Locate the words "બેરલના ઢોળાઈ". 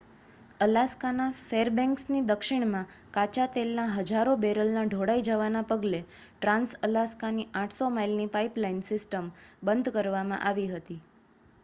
4.39-5.25